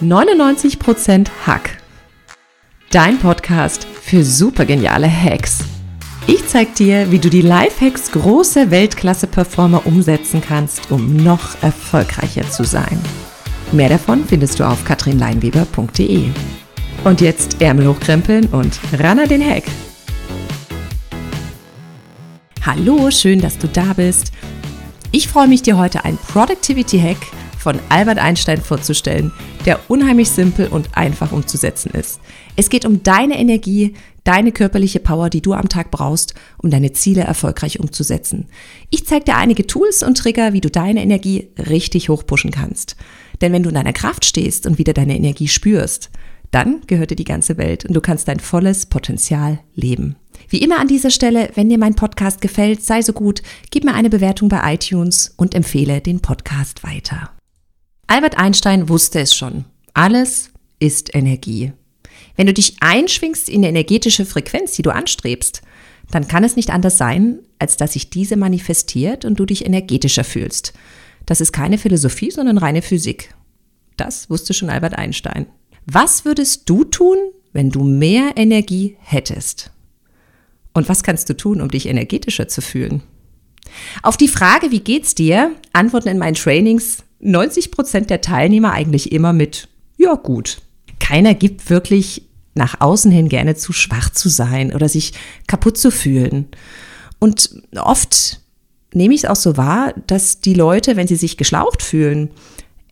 99% 0.00 1.28
Hack. 1.44 1.78
Dein 2.90 3.18
Podcast 3.18 3.84
für 3.84 4.24
supergeniale 4.24 5.10
Hacks. 5.10 5.64
Ich 6.26 6.46
zeig 6.46 6.74
dir, 6.76 7.10
wie 7.10 7.18
du 7.18 7.28
die 7.28 7.42
Lifehacks 7.42 8.12
großer 8.12 8.70
Weltklasse-Performer 8.70 9.86
umsetzen 9.86 10.40
kannst, 10.40 10.90
um 10.90 11.16
noch 11.16 11.60
erfolgreicher 11.62 12.48
zu 12.48 12.64
sein. 12.64 12.98
Mehr 13.72 13.88
davon 13.88 14.24
findest 14.24 14.60
du 14.60 14.64
auf 14.64 14.84
katrinleinweber.de. 14.84 16.28
Und 17.04 17.20
jetzt 17.20 17.60
Ärmel 17.60 17.88
hochkrempeln 17.88 18.46
und 18.46 18.78
ran 18.98 19.18
an 19.18 19.28
den 19.28 19.44
Hack. 19.44 19.64
Hallo, 22.64 23.10
schön, 23.10 23.40
dass 23.40 23.58
du 23.58 23.66
da 23.66 23.94
bist. 23.94 24.32
Ich 25.10 25.26
freue 25.28 25.48
mich, 25.48 25.62
dir 25.62 25.76
heute 25.76 26.04
ein 26.04 26.18
Productivity 26.18 27.00
Hack 27.00 27.37
von 27.68 27.80
Albert 27.90 28.16
Einstein 28.16 28.62
vorzustellen, 28.62 29.30
der 29.66 29.78
unheimlich 29.88 30.30
simpel 30.30 30.68
und 30.68 30.96
einfach 30.96 31.32
umzusetzen 31.32 31.90
ist. 31.90 32.18
Es 32.56 32.70
geht 32.70 32.86
um 32.86 33.02
deine 33.02 33.38
Energie, 33.38 33.92
deine 34.24 34.52
körperliche 34.52 35.00
Power, 35.00 35.28
die 35.28 35.42
du 35.42 35.52
am 35.52 35.68
Tag 35.68 35.90
brauchst, 35.90 36.32
um 36.56 36.70
deine 36.70 36.94
Ziele 36.94 37.24
erfolgreich 37.24 37.78
umzusetzen. 37.78 38.46
Ich 38.88 39.04
zeige 39.04 39.26
dir 39.26 39.36
einige 39.36 39.66
Tools 39.66 40.02
und 40.02 40.16
Trigger, 40.16 40.54
wie 40.54 40.62
du 40.62 40.70
deine 40.70 41.02
Energie 41.02 41.50
richtig 41.58 42.08
hochpushen 42.08 42.52
kannst. 42.52 42.96
Denn 43.42 43.52
wenn 43.52 43.64
du 43.64 43.68
in 43.68 43.74
deiner 43.74 43.92
Kraft 43.92 44.24
stehst 44.24 44.66
und 44.66 44.78
wieder 44.78 44.94
deine 44.94 45.14
Energie 45.14 45.48
spürst, 45.48 46.08
dann 46.50 46.80
gehört 46.86 47.10
dir 47.10 47.16
die 47.16 47.24
ganze 47.24 47.58
Welt 47.58 47.84
und 47.84 47.92
du 47.92 48.00
kannst 48.00 48.28
dein 48.28 48.40
volles 48.40 48.86
Potenzial 48.86 49.58
leben. 49.74 50.16
Wie 50.48 50.62
immer 50.62 50.78
an 50.78 50.88
dieser 50.88 51.10
Stelle, 51.10 51.50
wenn 51.54 51.68
dir 51.68 51.76
mein 51.76 51.96
Podcast 51.96 52.40
gefällt, 52.40 52.82
sei 52.82 53.02
so 53.02 53.12
gut, 53.12 53.42
gib 53.70 53.84
mir 53.84 53.92
eine 53.92 54.08
Bewertung 54.08 54.48
bei 54.48 54.72
iTunes 54.72 55.34
und 55.36 55.54
empfehle 55.54 56.00
den 56.00 56.20
Podcast 56.20 56.82
weiter. 56.82 57.30
Albert 58.08 58.38
Einstein 58.38 58.88
wusste 58.88 59.20
es 59.20 59.34
schon. 59.34 59.66
Alles 59.92 60.50
ist 60.80 61.14
Energie. 61.14 61.72
Wenn 62.36 62.46
du 62.46 62.54
dich 62.54 62.76
einschwingst 62.80 63.50
in 63.50 63.62
die 63.62 63.68
energetische 63.68 64.24
Frequenz, 64.24 64.72
die 64.72 64.82
du 64.82 64.90
anstrebst, 64.90 65.60
dann 66.10 66.26
kann 66.26 66.42
es 66.42 66.56
nicht 66.56 66.70
anders 66.70 66.96
sein, 66.96 67.40
als 67.58 67.76
dass 67.76 67.92
sich 67.92 68.08
diese 68.08 68.36
manifestiert 68.36 69.26
und 69.26 69.38
du 69.38 69.44
dich 69.44 69.66
energetischer 69.66 70.24
fühlst. 70.24 70.72
Das 71.26 71.42
ist 71.42 71.52
keine 71.52 71.76
Philosophie, 71.76 72.30
sondern 72.30 72.56
reine 72.56 72.80
Physik. 72.80 73.34
Das 73.98 74.30
wusste 74.30 74.54
schon 74.54 74.70
Albert 74.70 74.96
Einstein. 74.96 75.46
Was 75.84 76.24
würdest 76.24 76.62
du 76.70 76.84
tun, 76.84 77.18
wenn 77.52 77.68
du 77.68 77.84
mehr 77.84 78.32
Energie 78.36 78.96
hättest? 79.00 79.70
Und 80.72 80.88
was 80.88 81.02
kannst 81.02 81.28
du 81.28 81.36
tun, 81.36 81.60
um 81.60 81.70
dich 81.70 81.86
energetischer 81.86 82.48
zu 82.48 82.62
fühlen? 82.62 83.02
Auf 84.02 84.16
die 84.16 84.28
Frage, 84.28 84.70
wie 84.70 84.80
geht's 84.80 85.14
dir, 85.14 85.50
antworten 85.74 86.08
in 86.08 86.18
meinen 86.18 86.36
Trainings 86.36 87.02
90 87.20 87.70
Prozent 87.70 88.10
der 88.10 88.20
Teilnehmer 88.20 88.72
eigentlich 88.72 89.12
immer 89.12 89.32
mit, 89.32 89.68
ja 89.96 90.14
gut. 90.14 90.58
Keiner 91.00 91.34
gibt 91.34 91.70
wirklich 91.70 92.22
nach 92.54 92.80
außen 92.80 93.10
hin 93.10 93.28
gerne 93.28 93.54
zu 93.54 93.72
schwach 93.72 94.10
zu 94.10 94.28
sein 94.28 94.74
oder 94.74 94.88
sich 94.88 95.12
kaputt 95.46 95.78
zu 95.78 95.90
fühlen. 95.90 96.48
Und 97.18 97.62
oft 97.76 98.40
nehme 98.92 99.14
ich 99.14 99.24
es 99.24 99.30
auch 99.30 99.36
so 99.36 99.56
wahr, 99.56 99.94
dass 100.06 100.40
die 100.40 100.54
Leute, 100.54 100.96
wenn 100.96 101.06
sie 101.06 101.16
sich 101.16 101.36
geschlaucht 101.36 101.82
fühlen, 101.82 102.30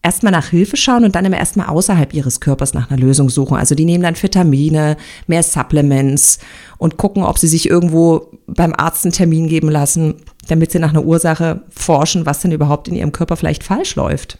erstmal 0.02 0.32
nach 0.32 0.50
Hilfe 0.50 0.76
schauen 0.76 1.04
und 1.04 1.16
dann 1.16 1.24
immer 1.24 1.38
erstmal 1.38 1.66
außerhalb 1.66 2.14
ihres 2.14 2.38
Körpers 2.38 2.74
nach 2.74 2.90
einer 2.90 3.00
Lösung 3.00 3.28
suchen. 3.28 3.56
Also 3.56 3.74
die 3.74 3.84
nehmen 3.84 4.04
dann 4.04 4.20
Vitamine, 4.20 4.96
mehr 5.26 5.42
Supplements 5.42 6.38
und 6.78 6.96
gucken, 6.96 7.24
ob 7.24 7.38
sie 7.38 7.48
sich 7.48 7.68
irgendwo 7.68 8.30
beim 8.46 8.72
Arzt 8.72 9.04
einen 9.04 9.12
Termin 9.12 9.48
geben 9.48 9.68
lassen, 9.68 10.14
damit 10.48 10.72
sie 10.72 10.78
nach 10.78 10.90
einer 10.90 11.04
Ursache 11.04 11.62
forschen, 11.70 12.26
was 12.26 12.40
denn 12.40 12.52
überhaupt 12.52 12.88
in 12.88 12.94
ihrem 12.94 13.12
Körper 13.12 13.36
vielleicht 13.36 13.64
falsch 13.64 13.96
läuft. 13.96 14.38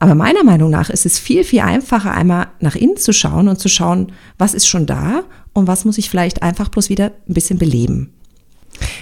Aber 0.00 0.14
meiner 0.14 0.44
Meinung 0.44 0.70
nach 0.70 0.90
ist 0.90 1.06
es 1.06 1.18
viel, 1.18 1.42
viel 1.42 1.60
einfacher, 1.60 2.12
einmal 2.12 2.48
nach 2.60 2.76
innen 2.76 2.96
zu 2.96 3.12
schauen 3.12 3.48
und 3.48 3.58
zu 3.58 3.68
schauen, 3.68 4.12
was 4.38 4.54
ist 4.54 4.68
schon 4.68 4.86
da 4.86 5.24
und 5.52 5.66
was 5.66 5.84
muss 5.84 5.98
ich 5.98 6.08
vielleicht 6.08 6.42
einfach 6.42 6.68
bloß 6.68 6.88
wieder 6.88 7.12
ein 7.28 7.34
bisschen 7.34 7.58
beleben. 7.58 8.12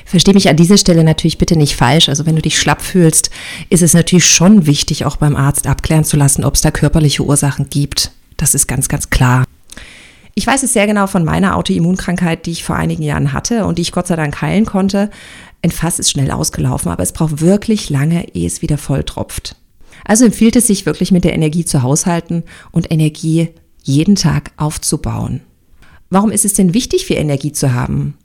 Versteh 0.07 0.33
mich 0.33 0.49
an 0.49 0.57
dieser 0.57 0.79
Stelle 0.79 1.05
natürlich 1.05 1.37
bitte 1.37 1.57
nicht 1.57 1.77
falsch. 1.77 2.09
Also 2.09 2.25
wenn 2.25 2.37
du 2.37 2.43
dich 2.43 2.59
schlapp 2.59 2.81
fühlst, 2.81 3.31
ist 3.69 3.83
es 3.83 3.93
natürlich 3.93 4.27
schon 4.27 4.67
wichtig, 4.67 5.05
auch 5.05 5.17
beim 5.17 5.37
Arzt 5.37 5.67
abklären 5.67 6.05
zu 6.05 6.17
lassen, 6.17 6.45
ob 6.45 6.55
es 6.55 6.63
da 6.63 6.71
körperliche 6.71 7.25
Ursachen 7.25 7.69
gibt. 7.69 8.13
Das 8.39 8.55
ist 8.55 8.67
ganz, 8.67 8.89
ganz 8.89 9.11
klar. 9.11 9.45
Ich 10.35 10.47
weiß 10.47 10.63
es 10.63 10.75
sehr 10.75 10.87
genau 10.87 11.07
von 11.07 11.25
meiner 11.25 11.57
Autoimmunkrankheit, 11.57 12.45
die 12.45 12.51
ich 12.53 12.63
vor 12.63 12.77
einigen 12.77 13.03
Jahren 13.03 13.33
hatte 13.33 13.65
und 13.65 13.79
die 13.79 13.83
ich 13.83 13.93
Gott 13.93 14.07
sei 14.07 14.17
Dank 14.17 14.41
heilen 14.43 14.67
konnte. 14.67 15.11
Ein 15.63 15.71
Fass 15.71 15.99
ist 15.99 16.11
schnell 16.11 16.31
ausgelaufen, 16.31 16.91
aber 16.91 17.03
es 17.03 17.13
braucht 17.13 17.41
wirklich 17.41 17.91
lange, 17.91 18.35
ehe 18.35 18.47
es 18.47 18.63
wieder 18.63 18.79
voll 18.79 19.05
tropft. 19.05 19.57
Also 20.05 20.25
empfiehlt 20.25 20.57
es 20.57 20.67
sich 20.67 20.87
wirklich 20.87 21.11
mit 21.11 21.25
der 21.25 21.35
Energie 21.35 21.65
zu 21.65 21.83
haushalten 21.83 22.45
und 22.71 22.91
Energie 22.91 23.49
jeden 23.83 24.15
Tag 24.15 24.53
aufzubauen. 24.57 25.41
Warum 26.11 26.31
ist 26.31 26.45
es 26.45 26.55
denn 26.55 26.75
wichtig, 26.75 27.07
viel 27.07 27.17
Energie 27.17 27.53
zu 27.53 27.73
haben? 27.73 28.17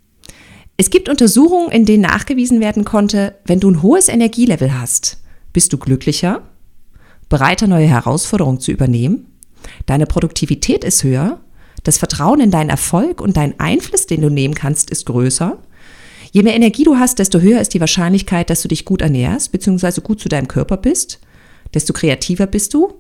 Es 0.78 0.90
gibt 0.90 1.10
Untersuchungen, 1.10 1.72
in 1.72 1.86
denen 1.86 2.04
nachgewiesen 2.04 2.60
werden 2.60 2.86
konnte, 2.86 3.36
wenn 3.46 3.60
du 3.60 3.70
ein 3.70 3.82
hohes 3.82 4.08
Energielevel 4.08 4.80
hast, 4.80 5.22
bist 5.54 5.74
du 5.74 5.78
glücklicher, 5.78 6.44
bereiter, 7.30 7.68
neue 7.68 7.88
Herausforderungen 7.88 8.60
zu 8.60 8.72
übernehmen, 8.72 9.28
deine 9.86 10.06
Produktivität 10.06 10.84
ist 10.84 11.04
höher, 11.04 11.40
das 11.84 11.98
Vertrauen 11.98 12.40
in 12.42 12.52
deinen 12.52 12.70
Erfolg 12.70 13.22
und 13.22 13.38
deinen 13.38 13.60
Einfluss, 13.60 14.06
den 14.06 14.22
du 14.22 14.30
nehmen 14.30 14.54
kannst, 14.54 14.92
ist 14.92 15.06
größer. 15.06 15.58
Je 16.32 16.44
mehr 16.44 16.56
Energie 16.56 16.86
du 16.86 16.96
hast, 16.96 17.20
desto 17.20 17.40
höher 17.40 17.60
ist 17.60 17.74
die 17.74 17.82
Wahrscheinlichkeit, 17.82 18.50
dass 18.50 18.62
du 18.62 18.70
dich 18.70 18.86
gut 18.86 19.02
ernährst, 19.02 19.52
beziehungsweise 19.52 20.02
gut 20.02 20.22
zu 20.22 20.30
deinem 20.30 20.48
Körper 20.48 20.78
bist, 20.78 21.20
desto 21.74 21.94
kreativer 21.94 22.48
bist 22.48 22.74
du 22.74 22.94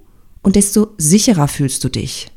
und 0.44 0.56
desto 0.56 0.90
sicherer 0.98 1.48
fühlst 1.48 1.84
du 1.84 1.90
dich. 1.90 2.28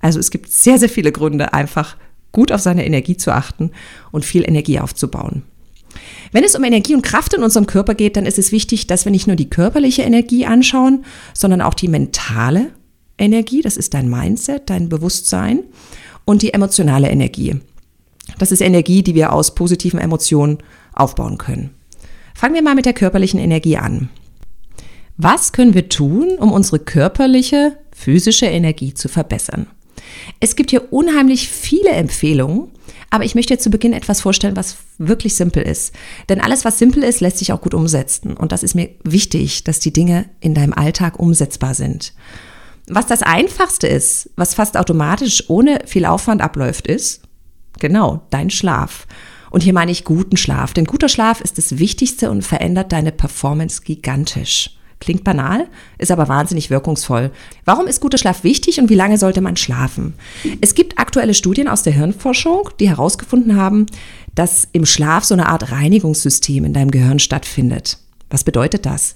Also 0.00 0.20
es 0.20 0.30
gibt 0.30 0.52
sehr, 0.52 0.78
sehr 0.78 0.88
viele 0.88 1.12
Gründe, 1.12 1.54
einfach 1.54 1.96
gut 2.30 2.52
auf 2.52 2.60
seine 2.60 2.84
Energie 2.84 3.16
zu 3.16 3.32
achten 3.32 3.72
und 4.12 4.24
viel 4.24 4.46
Energie 4.46 4.78
aufzubauen. 4.78 5.42
Wenn 6.30 6.44
es 6.44 6.54
um 6.54 6.62
Energie 6.62 6.94
und 6.94 7.02
Kraft 7.02 7.32
in 7.32 7.42
unserem 7.42 7.66
Körper 7.66 7.94
geht, 7.94 8.16
dann 8.16 8.26
ist 8.26 8.38
es 8.38 8.52
wichtig, 8.52 8.86
dass 8.86 9.06
wir 9.06 9.12
nicht 9.12 9.26
nur 9.26 9.36
die 9.36 9.48
körperliche 9.48 10.02
Energie 10.02 10.44
anschauen, 10.44 11.04
sondern 11.32 11.62
auch 11.62 11.74
die 11.74 11.88
mentale 11.88 12.70
Energie, 13.16 13.62
das 13.62 13.76
ist 13.76 13.94
dein 13.94 14.08
Mindset, 14.08 14.70
dein 14.70 14.88
Bewusstsein 14.88 15.64
und 16.24 16.42
die 16.42 16.52
emotionale 16.52 17.08
Energie. 17.08 17.56
Das 18.38 18.52
ist 18.52 18.60
Energie, 18.60 19.02
die 19.02 19.14
wir 19.14 19.32
aus 19.32 19.54
positiven 19.54 19.98
Emotionen 19.98 20.58
aufbauen 20.92 21.38
können. 21.38 21.70
Fangen 22.34 22.54
wir 22.54 22.62
mal 22.62 22.74
mit 22.74 22.86
der 22.86 22.92
körperlichen 22.92 23.40
Energie 23.40 23.76
an. 23.76 24.10
Was 25.16 25.52
können 25.52 25.74
wir 25.74 25.88
tun, 25.88 26.36
um 26.38 26.52
unsere 26.52 26.78
körperliche, 26.78 27.78
physische 27.92 28.46
Energie 28.46 28.94
zu 28.94 29.08
verbessern? 29.08 29.66
Es 30.38 30.54
gibt 30.54 30.70
hier 30.70 30.92
unheimlich 30.92 31.48
viele 31.48 31.90
Empfehlungen, 31.90 32.68
aber 33.10 33.24
ich 33.24 33.34
möchte 33.34 33.58
zu 33.58 33.70
Beginn 33.70 33.92
etwas 33.92 34.20
vorstellen, 34.20 34.56
was 34.56 34.76
wirklich 34.98 35.34
simpel 35.34 35.62
ist. 35.62 35.94
Denn 36.28 36.40
alles, 36.40 36.64
was 36.64 36.78
simpel 36.78 37.02
ist, 37.02 37.20
lässt 37.20 37.38
sich 37.38 37.52
auch 37.52 37.60
gut 37.60 37.74
umsetzen. 37.74 38.36
Und 38.36 38.52
das 38.52 38.62
ist 38.62 38.74
mir 38.74 38.90
wichtig, 39.02 39.64
dass 39.64 39.80
die 39.80 39.92
Dinge 39.92 40.26
in 40.40 40.54
deinem 40.54 40.72
Alltag 40.72 41.18
umsetzbar 41.18 41.74
sind. 41.74 42.12
Was 42.86 43.06
das 43.06 43.22
Einfachste 43.22 43.86
ist, 43.86 44.30
was 44.36 44.54
fast 44.54 44.76
automatisch 44.76 45.44
ohne 45.48 45.80
viel 45.86 46.04
Aufwand 46.04 46.40
abläuft, 46.40 46.86
ist, 46.86 47.22
genau, 47.78 48.22
dein 48.30 48.50
Schlaf. 48.50 49.06
Und 49.50 49.62
hier 49.62 49.72
meine 49.72 49.90
ich 49.90 50.04
guten 50.04 50.36
Schlaf, 50.36 50.74
denn 50.74 50.84
guter 50.84 51.08
Schlaf 51.08 51.40
ist 51.40 51.58
das 51.58 51.78
Wichtigste 51.78 52.30
und 52.30 52.42
verändert 52.42 52.92
deine 52.92 53.12
Performance 53.12 53.82
gigantisch. 53.82 54.70
Klingt 55.00 55.22
banal, 55.22 55.68
ist 55.98 56.10
aber 56.10 56.28
wahnsinnig 56.28 56.70
wirkungsvoll. 56.70 57.30
Warum 57.64 57.86
ist 57.86 58.00
guter 58.00 58.18
Schlaf 58.18 58.42
wichtig 58.42 58.80
und 58.80 58.90
wie 58.90 58.96
lange 58.96 59.16
sollte 59.16 59.40
man 59.40 59.56
schlafen? 59.56 60.14
Es 60.60 60.74
gibt 60.74 60.98
aktuelle 60.98 61.34
Studien 61.34 61.68
aus 61.68 61.84
der 61.84 61.92
Hirnforschung, 61.92 62.70
die 62.80 62.88
herausgefunden 62.88 63.56
haben, 63.56 63.86
dass 64.34 64.66
im 64.72 64.86
Schlaf 64.86 65.24
so 65.24 65.34
eine 65.34 65.48
Art 65.48 65.70
Reinigungssystem 65.70 66.64
in 66.64 66.72
deinem 66.72 66.90
Gehirn 66.90 67.20
stattfindet. 67.20 67.98
Was 68.30 68.44
bedeutet 68.44 68.86
das? 68.86 69.14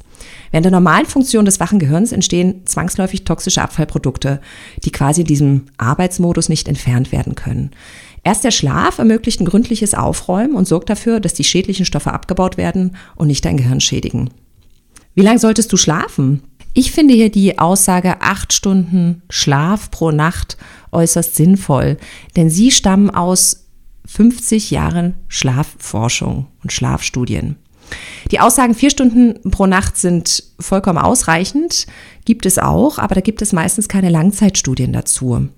Während 0.52 0.64
der 0.64 0.72
normalen 0.72 1.06
Funktion 1.06 1.44
des 1.44 1.58
wachen 1.60 1.80
Gehirns 1.80 2.12
entstehen 2.12 2.62
zwangsläufig 2.64 3.24
toxische 3.24 3.60
Abfallprodukte, 3.60 4.40
die 4.84 4.92
quasi 4.92 5.22
in 5.22 5.26
diesem 5.26 5.66
Arbeitsmodus 5.78 6.48
nicht 6.48 6.68
entfernt 6.68 7.12
werden 7.12 7.34
können. 7.34 7.72
Erst 8.24 8.44
der 8.44 8.52
Schlaf 8.52 8.98
ermöglicht 8.98 9.40
ein 9.40 9.46
gründliches 9.46 9.94
Aufräumen 9.94 10.54
und 10.54 10.68
sorgt 10.68 10.90
dafür, 10.90 11.18
dass 11.18 11.34
die 11.34 11.44
schädlichen 11.44 11.84
Stoffe 11.84 12.12
abgebaut 12.12 12.56
werden 12.56 12.96
und 13.16 13.26
nicht 13.26 13.44
dein 13.44 13.56
Gehirn 13.56 13.80
schädigen. 13.80 14.30
Wie 15.14 15.22
lange 15.22 15.40
solltest 15.40 15.72
du 15.72 15.76
schlafen? 15.76 16.42
Ich 16.74 16.92
finde 16.92 17.14
hier 17.14 17.30
die 17.30 17.58
Aussage 17.58 18.22
acht 18.22 18.52
Stunden 18.52 19.22
Schlaf 19.28 19.90
pro 19.90 20.10
Nacht 20.10 20.56
äußerst 20.92 21.34
sinnvoll, 21.34 21.98
denn 22.36 22.48
sie 22.48 22.70
stammen 22.70 23.10
aus 23.10 23.66
50 24.06 24.70
Jahren 24.70 25.14
Schlafforschung 25.28 26.46
und 26.62 26.72
Schlafstudien. 26.72 27.56
Die 28.30 28.40
Aussagen 28.40 28.74
vier 28.74 28.90
Stunden 28.90 29.50
pro 29.50 29.66
Nacht 29.66 29.98
sind 29.98 30.44
vollkommen 30.58 30.98
ausreichend, 30.98 31.86
gibt 32.24 32.46
es 32.46 32.58
auch, 32.58 32.98
aber 32.98 33.16
da 33.16 33.20
gibt 33.20 33.42
es 33.42 33.52
meistens 33.52 33.88
keine 33.88 34.08
Langzeitstudien 34.08 34.92
dazu. 34.94 35.48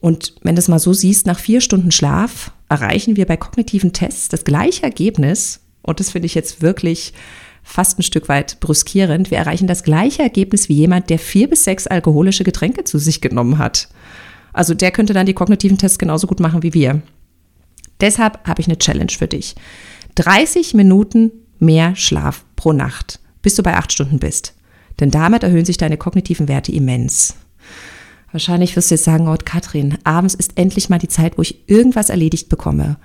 Und 0.00 0.34
wenn 0.42 0.54
du 0.54 0.60
es 0.60 0.68
mal 0.68 0.78
so 0.78 0.92
siehst, 0.92 1.26
nach 1.26 1.38
vier 1.38 1.60
Stunden 1.60 1.90
Schlaf 1.90 2.52
erreichen 2.68 3.16
wir 3.16 3.26
bei 3.26 3.36
kognitiven 3.36 3.92
Tests 3.92 4.28
das 4.28 4.44
gleiche 4.44 4.84
Ergebnis, 4.84 5.60
und 5.82 6.00
das 6.00 6.10
finde 6.10 6.26
ich 6.26 6.34
jetzt 6.34 6.62
wirklich 6.62 7.14
fast 7.62 7.98
ein 7.98 8.02
Stück 8.02 8.28
weit 8.28 8.60
brüskierend. 8.60 9.30
Wir 9.30 9.38
erreichen 9.38 9.66
das 9.66 9.82
gleiche 9.82 10.22
Ergebnis 10.22 10.68
wie 10.68 10.74
jemand, 10.74 11.10
der 11.10 11.18
vier 11.18 11.48
bis 11.48 11.64
sechs 11.64 11.86
alkoholische 11.86 12.44
Getränke 12.44 12.84
zu 12.84 12.98
sich 12.98 13.20
genommen 13.20 13.58
hat. 13.58 13.88
Also 14.52 14.74
der 14.74 14.90
könnte 14.90 15.12
dann 15.12 15.26
die 15.26 15.34
kognitiven 15.34 15.78
Tests 15.78 15.98
genauso 15.98 16.26
gut 16.26 16.40
machen 16.40 16.62
wie 16.62 16.74
wir. 16.74 17.02
Deshalb 18.00 18.46
habe 18.46 18.60
ich 18.60 18.68
eine 18.68 18.78
Challenge 18.78 19.12
für 19.12 19.28
dich. 19.28 19.54
30 20.14 20.74
Minuten 20.74 21.30
mehr 21.58 21.94
Schlaf 21.96 22.44
pro 22.56 22.72
Nacht, 22.72 23.20
bis 23.42 23.54
du 23.54 23.62
bei 23.62 23.76
acht 23.76 23.92
Stunden 23.92 24.18
bist. 24.18 24.54
Denn 25.00 25.10
damit 25.10 25.42
erhöhen 25.42 25.64
sich 25.64 25.76
deine 25.76 25.96
kognitiven 25.96 26.48
Werte 26.48 26.72
immens. 26.72 27.34
Wahrscheinlich 28.30 28.76
wirst 28.76 28.90
du 28.90 28.94
jetzt 28.94 29.04
sagen, 29.04 29.28
oh 29.28 29.36
Katrin, 29.42 29.98
abends 30.04 30.34
ist 30.34 30.52
endlich 30.56 30.88
mal 30.88 30.98
die 30.98 31.08
Zeit, 31.08 31.38
wo 31.38 31.42
ich 31.42 31.68
irgendwas 31.68 32.10
erledigt 32.10 32.48
bekomme. 32.48 32.98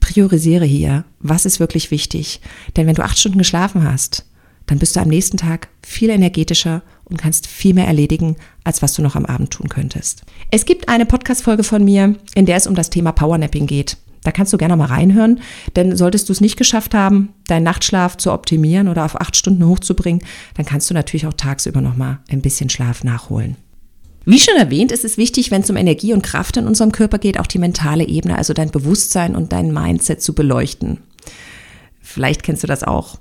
Priorisiere 0.00 0.64
hier, 0.64 1.04
was 1.20 1.44
ist 1.44 1.60
wirklich 1.60 1.90
wichtig. 1.90 2.40
Denn 2.76 2.86
wenn 2.86 2.94
du 2.94 3.04
acht 3.04 3.18
Stunden 3.18 3.38
geschlafen 3.38 3.84
hast, 3.84 4.26
dann 4.66 4.78
bist 4.78 4.96
du 4.96 5.00
am 5.00 5.08
nächsten 5.08 5.36
Tag 5.36 5.68
viel 5.84 6.10
energetischer 6.10 6.82
und 7.04 7.16
kannst 7.16 7.46
viel 7.46 7.74
mehr 7.74 7.86
erledigen, 7.86 8.36
als 8.64 8.82
was 8.82 8.94
du 8.94 9.02
noch 9.02 9.16
am 9.16 9.26
Abend 9.26 9.50
tun 9.50 9.68
könntest. 9.68 10.22
Es 10.50 10.64
gibt 10.64 10.88
eine 10.88 11.06
Podcast-Folge 11.06 11.64
von 11.64 11.84
mir, 11.84 12.16
in 12.34 12.46
der 12.46 12.56
es 12.56 12.66
um 12.66 12.74
das 12.74 12.90
Thema 12.90 13.12
Powernapping 13.12 13.66
geht. 13.66 13.96
Da 14.22 14.32
kannst 14.32 14.52
du 14.52 14.58
gerne 14.58 14.76
mal 14.76 14.86
reinhören, 14.86 15.40
denn 15.76 15.96
solltest 15.96 16.28
du 16.28 16.32
es 16.32 16.40
nicht 16.40 16.56
geschafft 16.56 16.94
haben, 16.94 17.30
deinen 17.46 17.64
Nachtschlaf 17.64 18.16
zu 18.16 18.32
optimieren 18.32 18.88
oder 18.88 19.04
auf 19.04 19.20
acht 19.20 19.34
Stunden 19.34 19.66
hochzubringen, 19.66 20.22
dann 20.54 20.66
kannst 20.66 20.90
du 20.90 20.94
natürlich 20.94 21.26
auch 21.26 21.32
tagsüber 21.32 21.80
noch 21.80 21.96
mal 21.96 22.20
ein 22.28 22.42
bisschen 22.42 22.68
Schlaf 22.68 23.02
nachholen. 23.02 23.56
Wie 24.24 24.38
schon 24.38 24.56
erwähnt, 24.56 24.92
ist 24.92 25.04
es 25.04 25.16
wichtig, 25.16 25.50
wenn 25.50 25.62
es 25.62 25.70
um 25.70 25.76
Energie 25.76 26.12
und 26.12 26.22
Kraft 26.22 26.56
in 26.56 26.66
unserem 26.66 26.92
Körper 26.92 27.18
geht, 27.18 27.38
auch 27.38 27.46
die 27.46 27.58
mentale 27.58 28.06
Ebene, 28.06 28.36
also 28.36 28.52
dein 28.52 28.70
Bewusstsein 28.70 29.34
und 29.34 29.52
dein 29.52 29.72
Mindset 29.72 30.22
zu 30.22 30.34
beleuchten. 30.34 30.98
Vielleicht 32.00 32.42
kennst 32.42 32.62
du 32.62 32.66
das 32.66 32.82
auch. 32.82 33.18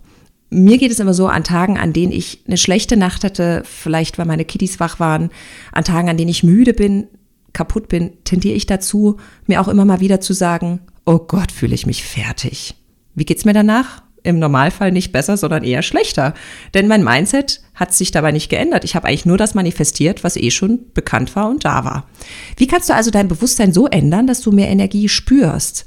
Mir 0.49 0.77
geht 0.77 0.91
es 0.91 0.99
immer 0.99 1.13
so 1.13 1.27
an 1.27 1.43
Tagen, 1.43 1.77
an 1.77 1.93
denen 1.93 2.11
ich 2.11 2.41
eine 2.47 2.57
schlechte 2.57 2.97
Nacht 2.97 3.23
hatte, 3.23 3.63
vielleicht 3.65 4.17
weil 4.17 4.25
meine 4.25 4.45
Kiddies 4.45 4.79
wach 4.79 4.99
waren, 4.99 5.29
an 5.71 5.83
Tagen, 5.83 6.09
an 6.09 6.17
denen 6.17 6.29
ich 6.29 6.43
müde 6.43 6.73
bin, 6.73 7.07
kaputt 7.53 7.87
bin, 7.87 8.11
tendiere 8.23 8.55
ich 8.55 8.65
dazu, 8.65 9.17
mir 9.45 9.61
auch 9.61 9.67
immer 9.67 9.85
mal 9.85 9.99
wieder 9.99 10.21
zu 10.21 10.33
sagen, 10.33 10.81
oh 11.05 11.19
Gott, 11.19 11.51
fühle 11.51 11.75
ich 11.75 11.85
mich 11.85 12.03
fertig. 12.03 12.75
Wie 13.15 13.25
geht's 13.25 13.45
mir 13.45 13.53
danach? 13.53 14.01
Im 14.23 14.39
Normalfall 14.39 14.91
nicht 14.91 15.11
besser, 15.11 15.37
sondern 15.37 15.63
eher 15.63 15.81
schlechter. 15.81 16.33
Denn 16.73 16.87
mein 16.87 17.03
Mindset 17.03 17.61
hat 17.73 17.93
sich 17.93 18.11
dabei 18.11 18.31
nicht 18.31 18.49
geändert. 18.49 18.83
Ich 18.83 18.95
habe 18.95 19.07
eigentlich 19.07 19.25
nur 19.25 19.37
das 19.37 19.53
manifestiert, 19.53 20.23
was 20.23 20.35
eh 20.35 20.51
schon 20.51 20.91
bekannt 20.93 21.35
war 21.35 21.49
und 21.49 21.63
da 21.63 21.85
war. 21.85 22.07
Wie 22.57 22.67
kannst 22.67 22.89
du 22.89 22.93
also 22.93 23.11
dein 23.11 23.29
Bewusstsein 23.29 23.73
so 23.73 23.87
ändern, 23.87 24.27
dass 24.27 24.41
du 24.41 24.51
mehr 24.51 24.67
Energie 24.67 25.07
spürst? 25.07 25.85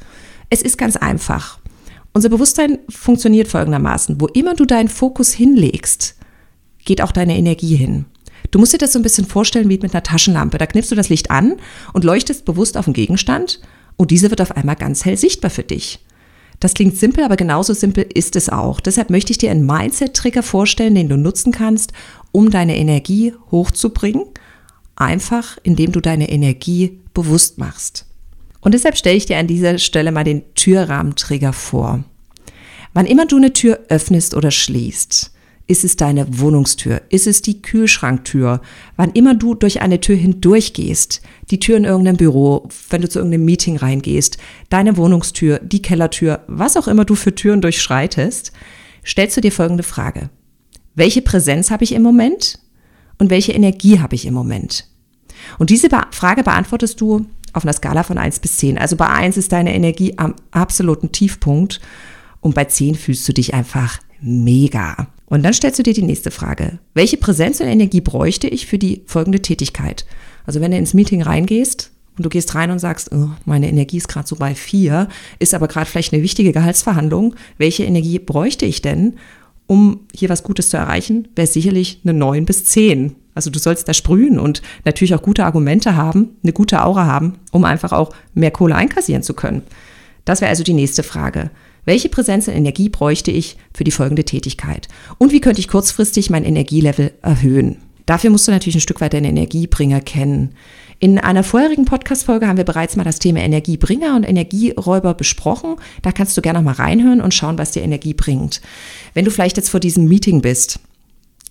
Es 0.48 0.62
ist 0.62 0.78
ganz 0.78 0.96
einfach. 0.96 1.58
Unser 2.14 2.28
Bewusstsein 2.28 2.78
funktioniert 2.88 3.48
folgendermaßen. 3.48 4.20
Wo 4.20 4.26
immer 4.26 4.54
du 4.54 4.64
deinen 4.64 4.88
Fokus 4.88 5.32
hinlegst, 5.32 6.16
geht 6.84 7.02
auch 7.02 7.12
deine 7.12 7.36
Energie 7.36 7.76
hin. 7.76 8.06
Du 8.50 8.58
musst 8.58 8.74
dir 8.74 8.78
das 8.78 8.92
so 8.92 8.98
ein 8.98 9.02
bisschen 9.02 9.26
vorstellen 9.26 9.68
wie 9.68 9.78
mit 9.78 9.94
einer 9.94 10.02
Taschenlampe. 10.02 10.58
Da 10.58 10.66
knippst 10.66 10.90
du 10.90 10.94
das 10.94 11.08
Licht 11.08 11.30
an 11.30 11.54
und 11.92 12.04
leuchtest 12.04 12.44
bewusst 12.44 12.76
auf 12.76 12.84
den 12.84 12.94
Gegenstand 12.94 13.60
und 13.96 14.10
diese 14.10 14.30
wird 14.30 14.40
auf 14.40 14.56
einmal 14.56 14.76
ganz 14.76 15.04
hell 15.04 15.16
sichtbar 15.16 15.50
für 15.50 15.62
dich. 15.62 16.00
Das 16.62 16.74
klingt 16.74 16.96
simpel, 16.96 17.24
aber 17.24 17.34
genauso 17.34 17.74
simpel 17.74 18.06
ist 18.14 18.36
es 18.36 18.48
auch. 18.48 18.78
Deshalb 18.78 19.10
möchte 19.10 19.32
ich 19.32 19.38
dir 19.38 19.50
einen 19.50 19.66
Mindset-Trigger 19.66 20.44
vorstellen, 20.44 20.94
den 20.94 21.08
du 21.08 21.16
nutzen 21.16 21.50
kannst, 21.50 21.92
um 22.30 22.50
deine 22.50 22.76
Energie 22.76 23.34
hochzubringen. 23.50 24.26
Einfach, 24.94 25.58
indem 25.64 25.90
du 25.90 26.00
deine 26.00 26.30
Energie 26.30 27.00
bewusst 27.14 27.58
machst. 27.58 28.06
Und 28.60 28.74
deshalb 28.74 28.96
stelle 28.96 29.16
ich 29.16 29.26
dir 29.26 29.38
an 29.38 29.48
dieser 29.48 29.78
Stelle 29.78 30.12
mal 30.12 30.22
den 30.22 30.54
Türrahmentrigger 30.54 31.52
vor. 31.52 32.04
Wann 32.94 33.06
immer 33.06 33.26
du 33.26 33.38
eine 33.38 33.52
Tür 33.52 33.80
öffnest 33.88 34.34
oder 34.34 34.52
schließt, 34.52 35.32
ist 35.66 35.84
es 35.84 35.96
deine 35.96 36.38
Wohnungstür? 36.38 37.02
Ist 37.08 37.26
es 37.26 37.42
die 37.42 37.62
Kühlschranktür? 37.62 38.60
Wann 38.96 39.12
immer 39.12 39.34
du 39.34 39.54
durch 39.54 39.80
eine 39.80 40.00
Tür 40.00 40.16
hindurch 40.16 40.72
gehst, 40.72 41.22
die 41.50 41.60
Tür 41.60 41.76
in 41.76 41.84
irgendeinem 41.84 42.16
Büro, 42.16 42.68
wenn 42.90 43.02
du 43.02 43.08
zu 43.08 43.18
irgendeinem 43.18 43.44
Meeting 43.44 43.76
reingehst, 43.76 44.38
deine 44.68 44.96
Wohnungstür, 44.96 45.60
die 45.60 45.82
Kellertür, 45.82 46.40
was 46.46 46.76
auch 46.76 46.88
immer 46.88 47.04
du 47.04 47.14
für 47.14 47.34
Türen 47.34 47.60
durchschreitest, 47.60 48.52
stellst 49.04 49.36
du 49.36 49.40
dir 49.40 49.52
folgende 49.52 49.82
Frage. 49.82 50.30
Welche 50.94 51.22
Präsenz 51.22 51.70
habe 51.70 51.84
ich 51.84 51.92
im 51.92 52.02
Moment 52.02 52.58
und 53.18 53.30
welche 53.30 53.52
Energie 53.52 54.00
habe 54.00 54.14
ich 54.14 54.26
im 54.26 54.34
Moment? 54.34 54.86
Und 55.58 55.70
diese 55.70 55.88
Frage 56.10 56.42
beantwortest 56.42 57.00
du 57.00 57.26
auf 57.52 57.64
einer 57.64 57.72
Skala 57.72 58.02
von 58.02 58.18
1 58.18 58.40
bis 58.40 58.56
10. 58.58 58.78
Also 58.78 58.96
bei 58.96 59.08
1 59.08 59.36
ist 59.36 59.52
deine 59.52 59.74
Energie 59.74 60.14
am 60.18 60.34
absoluten 60.50 61.12
Tiefpunkt 61.12 61.80
und 62.40 62.54
bei 62.54 62.64
10 62.64 62.94
fühlst 62.94 63.28
du 63.28 63.32
dich 63.32 63.54
einfach 63.54 63.98
mega. 64.22 65.08
Und 65.26 65.42
dann 65.42 65.54
stellst 65.54 65.78
du 65.78 65.82
dir 65.82 65.94
die 65.94 66.02
nächste 66.02 66.30
Frage. 66.30 66.78
Welche 66.94 67.16
Präsenz 67.16 67.60
und 67.60 67.66
Energie 67.66 68.00
bräuchte 68.00 68.48
ich 68.48 68.66
für 68.66 68.78
die 68.78 69.02
folgende 69.06 69.40
Tätigkeit? 69.40 70.04
Also 70.46 70.60
wenn 70.60 70.70
du 70.70 70.76
ins 70.76 70.94
Meeting 70.94 71.22
reingehst 71.22 71.90
und 72.16 72.26
du 72.26 72.28
gehst 72.28 72.54
rein 72.54 72.70
und 72.70 72.78
sagst, 72.78 73.12
oh, 73.12 73.30
meine 73.44 73.68
Energie 73.68 73.96
ist 73.96 74.08
gerade 74.08 74.28
so 74.28 74.36
bei 74.36 74.54
vier, 74.54 75.08
ist 75.38 75.54
aber 75.54 75.68
gerade 75.68 75.86
vielleicht 75.86 76.12
eine 76.12 76.22
wichtige 76.22 76.52
Gehaltsverhandlung. 76.52 77.34
Welche 77.58 77.84
Energie 77.84 78.18
bräuchte 78.18 78.66
ich 78.66 78.82
denn, 78.82 79.14
um 79.66 80.00
hier 80.14 80.28
was 80.28 80.42
Gutes 80.42 80.68
zu 80.68 80.76
erreichen? 80.76 81.28
Wäre 81.34 81.46
sicherlich 81.46 82.00
eine 82.04 82.12
neun 82.12 82.44
bis 82.44 82.64
zehn. 82.66 83.16
Also 83.34 83.48
du 83.48 83.58
sollst 83.58 83.88
da 83.88 83.94
sprühen 83.94 84.38
und 84.38 84.60
natürlich 84.84 85.14
auch 85.14 85.22
gute 85.22 85.46
Argumente 85.46 85.96
haben, 85.96 86.36
eine 86.42 86.52
gute 86.52 86.84
Aura 86.84 87.06
haben, 87.06 87.38
um 87.50 87.64
einfach 87.64 87.92
auch 87.92 88.14
mehr 88.34 88.50
Kohle 88.50 88.74
einkassieren 88.74 89.22
zu 89.22 89.32
können. 89.32 89.62
Das 90.24 90.40
wäre 90.40 90.50
also 90.50 90.62
die 90.62 90.74
nächste 90.74 91.02
Frage. 91.02 91.50
Welche 91.84 92.08
Präsenz 92.08 92.46
und 92.46 92.54
Energie 92.54 92.88
bräuchte 92.88 93.30
ich 93.30 93.56
für 93.74 93.84
die 93.84 93.90
folgende 93.90 94.24
Tätigkeit? 94.24 94.88
Und 95.18 95.32
wie 95.32 95.40
könnte 95.40 95.60
ich 95.60 95.68
kurzfristig 95.68 96.30
mein 96.30 96.44
Energielevel 96.44 97.12
erhöhen? 97.22 97.78
Dafür 98.06 98.30
musst 98.30 98.46
du 98.46 98.52
natürlich 98.52 98.76
ein 98.76 98.82
Stück 98.82 99.00
weit 99.00 99.14
deine 99.14 99.28
Energiebringer 99.28 100.00
kennen. 100.00 100.54
In 100.98 101.18
einer 101.18 101.42
vorherigen 101.42 101.84
Podcast-Folge 101.84 102.46
haben 102.46 102.56
wir 102.56 102.64
bereits 102.64 102.94
mal 102.94 103.04
das 103.04 103.18
Thema 103.18 103.40
Energiebringer 103.40 104.14
und 104.14 104.22
Energieräuber 104.24 105.14
besprochen. 105.14 105.76
Da 106.02 106.12
kannst 106.12 106.36
du 106.36 106.42
gerne 106.42 106.60
noch 106.60 106.64
mal 106.64 106.74
reinhören 106.74 107.20
und 107.20 107.34
schauen, 107.34 107.58
was 107.58 107.72
dir 107.72 107.82
Energie 107.82 108.14
bringt. 108.14 108.60
Wenn 109.14 109.24
du 109.24 109.30
vielleicht 109.30 109.56
jetzt 109.56 109.70
vor 109.70 109.80
diesem 109.80 110.06
Meeting 110.06 110.42
bist 110.42 110.78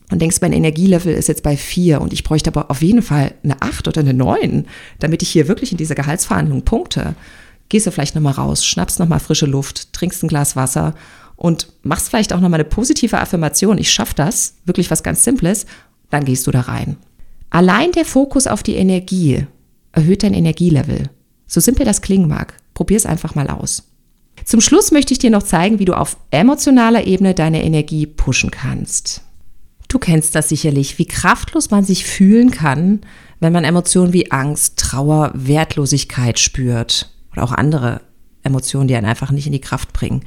und 0.10 0.22
denkst, 0.22 0.38
mein 0.42 0.54
Energielevel 0.54 1.14
ist 1.14 1.28
jetzt 1.28 1.44
bei 1.44 1.58
vier 1.58 2.00
und 2.00 2.14
ich 2.14 2.24
bräuchte 2.24 2.50
aber 2.50 2.72
auf 2.72 2.82
jeden 2.82 3.02
Fall 3.02 3.34
eine 3.44 3.62
acht 3.62 3.88
oder 3.88 4.02
eine 4.02 4.14
neun, 4.14 4.66
damit 5.00 5.22
ich 5.22 5.30
hier 5.30 5.48
wirklich 5.50 5.72
in 5.72 5.78
dieser 5.78 5.96
Gehaltsverhandlung 5.96 6.64
punkte, 6.64 7.16
gehst 7.72 7.88
du 7.88 7.92
vielleicht 7.92 8.16
nochmal 8.16 8.34
raus, 8.34 8.66
schnappst 8.66 9.00
nochmal 9.00 9.22
frische 9.22 9.46
Luft, 9.46 9.94
trinkst 9.94 10.22
ein 10.22 10.28
Glas 10.28 10.58
Wasser 10.58 10.94
und 11.38 11.70
machst 11.84 12.10
vielleicht 12.10 12.34
auch 12.34 12.42
nochmal 12.42 12.60
eine 12.60 12.70
positive 12.70 13.18
Affirmation, 13.18 13.78
ich 13.78 13.92
schaffe 13.92 14.14
das, 14.14 14.56
wirklich 14.66 14.92
was 14.92 15.04
ganz 15.04 15.24
Simples, 15.24 15.66
dann 16.10 16.26
gehst 16.26 16.46
du 16.46 16.52
da 16.52 16.62
rein. 16.62 16.98
Allein 17.50 17.94
der 17.94 18.04
Fokus 18.04 18.46
auf 18.46 18.62
die 18.62 18.76
Energie 18.76 19.48
erhöht 19.94 20.24
dein 20.24 20.34
Energielevel. 20.34 21.10
So 21.48 21.62
simpel 21.62 21.86
das 21.86 22.02
klingen 22.02 22.28
mag, 22.28 22.58
probier 22.74 22.98
es 22.98 23.06
einfach 23.06 23.36
mal 23.36 23.50
aus. 23.50 23.90
Zum 24.44 24.60
Schluss 24.60 24.92
möchte 24.92 25.14
ich 25.14 25.20
dir 25.20 25.32
noch 25.32 25.44
zeigen, 25.44 25.80
wie 25.80 25.86
du 25.86 25.94
auf 25.94 26.18
emotionaler 26.30 27.08
Ebene 27.08 27.34
deine 27.34 27.64
Energie 27.64 28.06
pushen 28.06 28.52
kannst. 28.52 29.22
Du 29.88 29.98
kennst 29.98 30.36
das 30.36 30.50
sicherlich, 30.50 31.00
wie 31.00 31.06
kraftlos 31.06 31.72
man 31.72 31.86
sich 31.86 32.04
fühlen 32.06 32.52
kann, 32.52 33.00
wenn 33.40 33.54
man 33.54 33.64
Emotionen 33.64 34.12
wie 34.12 34.32
Angst, 34.32 34.78
Trauer, 34.78 35.32
Wertlosigkeit 35.34 36.38
spürt 36.38 37.12
oder 37.32 37.44
auch 37.44 37.52
andere 37.52 38.02
Emotionen, 38.44 38.88
die 38.88 38.96
einen 38.96 39.08
einfach 39.08 39.32
nicht 39.32 39.46
in 39.46 39.54
die 39.54 39.62
Kraft 39.62 39.94
bringen. 39.94 40.24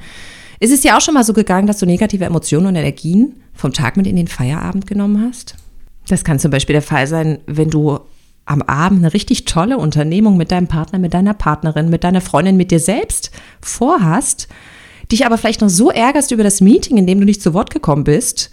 Ist 0.59 0.71
es 0.71 0.81
dir 0.81 0.95
auch 0.95 1.01
schon 1.01 1.13
mal 1.13 1.23
so 1.23 1.33
gegangen, 1.33 1.67
dass 1.67 1.79
du 1.79 1.85
negative 1.85 2.25
Emotionen 2.25 2.67
und 2.67 2.75
Energien 2.75 3.35
vom 3.53 3.73
Tag 3.73 3.97
mit 3.97 4.07
in 4.07 4.15
den 4.15 4.27
Feierabend 4.27 4.87
genommen 4.87 5.21
hast? 5.27 5.55
Das 6.07 6.23
kann 6.23 6.39
zum 6.39 6.51
Beispiel 6.51 6.73
der 6.73 6.81
Fall 6.81 7.07
sein, 7.07 7.39
wenn 7.45 7.69
du 7.69 7.99
am 8.45 8.61
Abend 8.61 8.99
eine 8.99 9.13
richtig 9.13 9.45
tolle 9.45 9.77
Unternehmung 9.77 10.37
mit 10.37 10.51
deinem 10.51 10.67
Partner, 10.67 10.99
mit 10.99 11.13
deiner 11.13 11.33
Partnerin, 11.33 11.89
mit 11.89 12.03
deiner 12.03 12.21
Freundin, 12.21 12.57
mit 12.57 12.71
dir 12.71 12.79
selbst 12.79 13.31
vorhast, 13.59 14.47
dich 15.11 15.25
aber 15.25 15.37
vielleicht 15.37 15.61
noch 15.61 15.69
so 15.69 15.89
ärgerst 15.89 16.31
über 16.31 16.43
das 16.43 16.61
Meeting, 16.61 16.97
in 16.97 17.07
dem 17.07 17.19
du 17.19 17.25
nicht 17.25 17.41
zu 17.41 17.53
Wort 17.53 17.71
gekommen 17.71 18.03
bist 18.03 18.51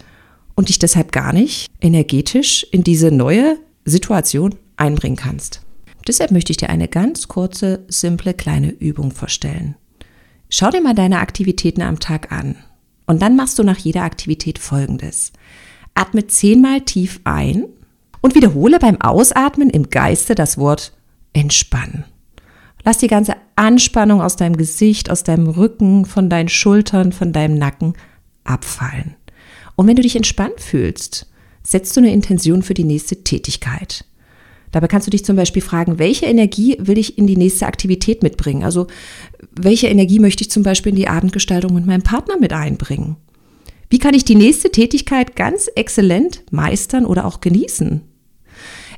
und 0.55 0.69
dich 0.69 0.79
deshalb 0.79 1.11
gar 1.11 1.31
nicht 1.31 1.67
energetisch 1.79 2.65
in 2.71 2.83
diese 2.83 3.11
neue 3.11 3.57
Situation 3.85 4.55
einbringen 4.77 5.15
kannst. 5.15 5.61
Deshalb 6.07 6.31
möchte 6.31 6.51
ich 6.51 6.57
dir 6.57 6.69
eine 6.69 6.87
ganz 6.87 7.27
kurze, 7.27 7.85
simple 7.87 8.33
kleine 8.33 8.71
Übung 8.71 9.11
vorstellen. 9.11 9.75
Schau 10.49 10.69
dir 10.69 10.81
mal 10.81 10.93
deine 10.93 11.19
Aktivitäten 11.19 11.81
am 11.81 11.99
Tag 11.99 12.31
an. 12.31 12.55
Und 13.05 13.21
dann 13.21 13.35
machst 13.35 13.59
du 13.59 13.63
nach 13.63 13.77
jeder 13.77 14.03
Aktivität 14.03 14.59
folgendes. 14.59 15.33
Atme 15.93 16.27
zehnmal 16.27 16.81
tief 16.81 17.19
ein 17.23 17.65
und 18.21 18.35
wiederhole 18.35 18.79
beim 18.79 18.99
Ausatmen 19.01 19.69
im 19.69 19.89
Geiste 19.89 20.35
das 20.35 20.57
Wort 20.57 20.93
entspannen. 21.33 22.05
Lass 22.85 22.97
die 22.97 23.07
ganze 23.07 23.35
Anspannung 23.55 24.21
aus 24.21 24.35
deinem 24.35 24.57
Gesicht, 24.57 25.09
aus 25.09 25.23
deinem 25.23 25.47
Rücken, 25.47 26.05
von 26.05 26.29
deinen 26.29 26.49
Schultern, 26.49 27.11
von 27.11 27.31
deinem 27.31 27.57
Nacken 27.57 27.93
abfallen. 28.43 29.15
Und 29.75 29.87
wenn 29.87 29.95
du 29.95 30.01
dich 30.01 30.15
entspannt 30.15 30.59
fühlst, 30.59 31.27
setzt 31.63 31.95
du 31.95 32.01
eine 32.01 32.11
Intention 32.11 32.61
für 32.61 32.73
die 32.73 32.83
nächste 32.83 33.23
Tätigkeit. 33.23 34.05
Dabei 34.73 34.87
kannst 34.87 35.07
du 35.07 35.11
dich 35.11 35.23
zum 35.23 35.35
Beispiel 35.35 35.61
fragen, 35.61 35.99
welche 35.99 36.25
Energie 36.25 36.75
will 36.79 36.97
ich 36.97 37.17
in 37.17 37.27
die 37.27 37.37
nächste 37.37 37.67
Aktivität 37.67 38.23
mitbringen? 38.23 38.63
Also 38.63 38.87
welche 39.55 39.87
Energie 39.87 40.19
möchte 40.19 40.41
ich 40.43 40.49
zum 40.49 40.63
Beispiel 40.63 40.89
in 40.89 40.95
die 40.97 41.07
Abendgestaltung 41.07 41.75
mit 41.75 41.85
meinem 41.85 42.01
Partner 42.01 42.37
mit 42.39 42.51
einbringen? 42.53 43.15
Wie 43.89 43.99
kann 43.99 44.15
ich 44.15 44.25
die 44.25 44.35
nächste 44.35 44.71
Tätigkeit 44.71 45.35
ganz 45.35 45.69
exzellent 45.75 46.43
meistern 46.49 47.05
oder 47.05 47.25
auch 47.25 47.39
genießen? 47.39 48.01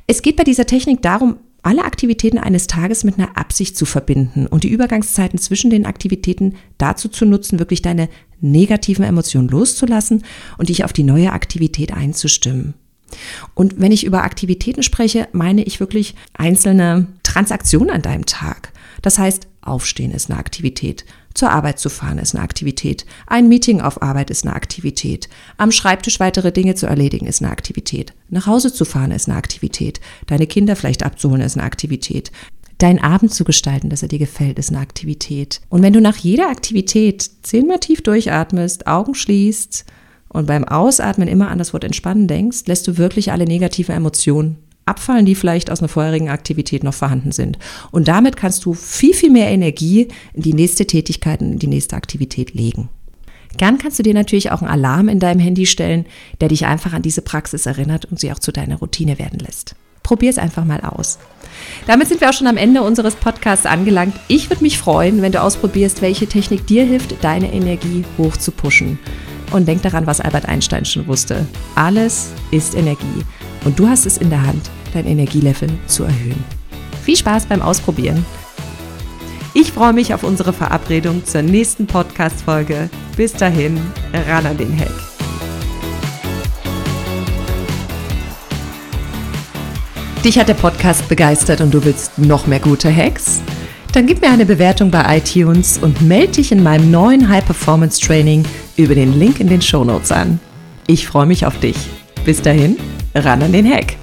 Es 0.06 0.22
geht 0.22 0.36
bei 0.36 0.44
dieser 0.44 0.64
Technik 0.64 1.02
darum, 1.02 1.36
alle 1.62 1.84
Aktivitäten 1.84 2.38
eines 2.38 2.68
Tages 2.68 3.04
mit 3.04 3.18
einer 3.18 3.36
Absicht 3.36 3.76
zu 3.76 3.84
verbinden 3.84 4.46
und 4.46 4.64
die 4.64 4.70
Übergangszeiten 4.70 5.38
zwischen 5.38 5.68
den 5.68 5.84
Aktivitäten 5.84 6.54
dazu 6.78 7.10
zu 7.10 7.26
nutzen, 7.26 7.58
wirklich 7.58 7.82
deine 7.82 8.08
negativen 8.40 9.04
Emotionen 9.04 9.48
loszulassen 9.48 10.24
und 10.56 10.70
dich 10.70 10.84
auf 10.84 10.94
die 10.94 11.02
neue 11.02 11.32
Aktivität 11.32 11.92
einzustimmen. 11.92 12.74
Und 13.54 13.80
wenn 13.80 13.92
ich 13.92 14.04
über 14.04 14.24
Aktivitäten 14.24 14.82
spreche, 14.82 15.28
meine 15.32 15.62
ich 15.62 15.80
wirklich 15.80 16.14
einzelne 16.34 17.06
Transaktionen 17.22 17.90
an 17.90 18.02
deinem 18.02 18.26
Tag. 18.26 18.72
Das 19.02 19.18
heißt, 19.18 19.46
Aufstehen 19.60 20.12
ist 20.12 20.30
eine 20.30 20.38
Aktivität, 20.38 21.04
zur 21.34 21.50
Arbeit 21.50 21.78
zu 21.78 21.90
fahren 21.90 22.18
ist 22.18 22.34
eine 22.34 22.44
Aktivität, 22.44 23.04
ein 23.26 23.48
Meeting 23.48 23.80
auf 23.80 24.00
Arbeit 24.00 24.30
ist 24.30 24.46
eine 24.46 24.54
Aktivität, 24.54 25.28
am 25.58 25.70
Schreibtisch 25.70 26.18
weitere 26.18 26.50
Dinge 26.50 26.76
zu 26.76 26.86
erledigen 26.86 27.26
ist 27.26 27.42
eine 27.42 27.50
Aktivität, 27.50 28.14
nach 28.30 28.46
Hause 28.46 28.72
zu 28.72 28.84
fahren 28.84 29.10
ist 29.10 29.28
eine 29.28 29.36
Aktivität, 29.36 30.00
deine 30.28 30.46
Kinder 30.46 30.76
vielleicht 30.76 31.02
abzuholen 31.02 31.42
ist 31.42 31.56
eine 31.56 31.66
Aktivität, 31.66 32.30
Dein 32.78 33.02
Abend 33.02 33.32
zu 33.32 33.44
gestalten, 33.44 33.88
dass 33.88 34.02
er 34.02 34.08
dir 34.08 34.18
gefällt, 34.18 34.58
ist 34.58 34.68
eine 34.68 34.80
Aktivität. 34.80 35.62
Und 35.70 35.82
wenn 35.82 35.94
du 35.94 36.00
nach 36.02 36.18
jeder 36.18 36.50
Aktivität 36.50 37.30
zehnmal 37.42 37.80
tief 37.80 38.02
durchatmest, 38.02 38.86
Augen 38.86 39.14
schließt 39.14 39.86
und 40.28 40.46
beim 40.46 40.64
Ausatmen 40.64 41.28
immer 41.28 41.48
an 41.48 41.58
das 41.58 41.72
Wort 41.72 41.84
entspannen 41.84 42.28
denkst, 42.28 42.64
lässt 42.66 42.86
du 42.86 42.98
wirklich 42.98 43.32
alle 43.32 43.44
negativen 43.44 43.94
Emotionen 43.94 44.58
abfallen, 44.86 45.26
die 45.26 45.34
vielleicht 45.34 45.70
aus 45.70 45.80
einer 45.80 45.88
vorherigen 45.88 46.28
Aktivität 46.30 46.84
noch 46.84 46.94
vorhanden 46.94 47.32
sind. 47.32 47.58
Und 47.90 48.08
damit 48.08 48.36
kannst 48.36 48.64
du 48.64 48.72
viel, 48.72 49.14
viel 49.14 49.30
mehr 49.30 49.50
Energie 49.50 50.08
in 50.32 50.42
die 50.42 50.54
nächste 50.54 50.86
Tätigkeit 50.86 51.42
in 51.42 51.58
die 51.58 51.66
nächste 51.66 51.96
Aktivität 51.96 52.54
legen. 52.54 52.88
Gern 53.56 53.78
kannst 53.78 53.98
du 53.98 54.02
dir 54.02 54.14
natürlich 54.14 54.52
auch 54.52 54.62
einen 54.62 54.70
Alarm 54.70 55.08
in 55.08 55.18
deinem 55.18 55.40
Handy 55.40 55.66
stellen, 55.66 56.06
der 56.40 56.48
dich 56.48 56.66
einfach 56.66 56.92
an 56.92 57.02
diese 57.02 57.22
Praxis 57.22 57.66
erinnert 57.66 58.04
und 58.04 58.20
sie 58.20 58.30
auch 58.30 58.38
zu 58.38 58.52
deiner 58.52 58.76
Routine 58.76 59.18
werden 59.18 59.38
lässt. 59.38 59.74
Probier 60.02 60.30
es 60.30 60.38
einfach 60.38 60.64
mal 60.64 60.82
aus. 60.82 61.18
Damit 61.86 62.06
sind 62.06 62.20
wir 62.20 62.28
auch 62.28 62.34
schon 62.34 62.46
am 62.46 62.58
Ende 62.58 62.82
unseres 62.82 63.16
Podcasts 63.16 63.66
angelangt. 63.66 64.14
Ich 64.28 64.50
würde 64.50 64.62
mich 64.62 64.78
freuen, 64.78 65.20
wenn 65.20 65.32
du 65.32 65.42
ausprobierst, 65.42 66.00
welche 66.00 66.28
Technik 66.28 66.66
dir 66.66 66.84
hilft, 66.84 67.24
deine 67.24 67.52
Energie 67.52 68.04
hoch 68.18 68.36
zu 68.36 68.52
pushen. 68.52 69.00
Und 69.52 69.68
denk 69.68 69.82
daran, 69.82 70.06
was 70.06 70.20
Albert 70.20 70.46
Einstein 70.46 70.84
schon 70.84 71.06
wusste. 71.06 71.46
Alles 71.74 72.32
ist 72.50 72.74
Energie. 72.74 73.24
Und 73.64 73.78
du 73.78 73.88
hast 73.88 74.06
es 74.06 74.18
in 74.18 74.30
der 74.30 74.42
Hand, 74.42 74.70
dein 74.92 75.06
Energielevel 75.06 75.68
zu 75.86 76.04
erhöhen. 76.04 76.44
Viel 77.02 77.16
Spaß 77.16 77.46
beim 77.46 77.62
Ausprobieren. 77.62 78.24
Ich 79.54 79.72
freue 79.72 79.92
mich 79.92 80.12
auf 80.12 80.22
unsere 80.22 80.52
Verabredung 80.52 81.24
zur 81.24 81.42
nächsten 81.42 81.86
Podcast-Folge. 81.86 82.90
Bis 83.16 83.32
dahin, 83.32 83.80
ran 84.28 84.44
an 84.44 84.56
den 84.58 84.78
Hack. 84.78 84.92
Dich 90.26 90.38
hat 90.38 90.48
der 90.48 90.54
Podcast 90.54 91.08
begeistert 91.08 91.60
und 91.60 91.72
du 91.72 91.84
willst 91.84 92.18
noch 92.18 92.48
mehr 92.48 92.58
gute 92.58 92.94
Hacks? 92.94 93.40
Dann 93.92 94.06
gib 94.06 94.20
mir 94.20 94.30
eine 94.30 94.46
Bewertung 94.46 94.90
bei 94.90 95.18
iTunes 95.18 95.78
und 95.78 96.02
melde 96.02 96.32
dich 96.32 96.52
in 96.52 96.62
meinem 96.62 96.90
neuen 96.90 97.28
High 97.28 97.44
Performance 97.44 98.00
Training 98.00 98.44
über 98.76 98.94
den 98.94 99.18
Link 99.18 99.40
in 99.40 99.48
den 99.48 99.62
Show 99.62 99.84
Notes 99.84 100.12
an. 100.12 100.38
Ich 100.86 101.06
freue 101.06 101.26
mich 101.26 101.46
auf 101.46 101.58
dich. 101.60 101.76
Bis 102.24 102.42
dahin, 102.42 102.76
ran 103.14 103.42
an 103.42 103.52
den 103.52 103.68
Hack. 103.68 103.96